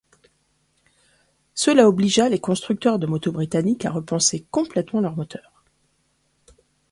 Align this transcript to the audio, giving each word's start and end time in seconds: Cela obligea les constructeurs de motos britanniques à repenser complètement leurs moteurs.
Cela 1.53 1.87
obligea 1.87 2.27
les 2.27 2.39
constructeurs 2.39 2.97
de 2.97 3.05
motos 3.05 3.31
britanniques 3.31 3.85
à 3.85 3.91
repenser 3.91 4.47
complètement 4.49 4.99
leurs 4.99 5.15
moteurs. 5.15 5.63